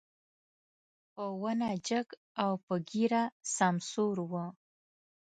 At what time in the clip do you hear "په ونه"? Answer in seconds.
1.13-1.69